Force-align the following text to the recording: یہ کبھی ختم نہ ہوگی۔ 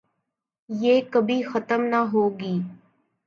یہ 0.69 1.01
کبھی 1.11 1.41
ختم 1.43 1.81
نہ 1.83 2.01
ہوگی۔ 2.13 2.55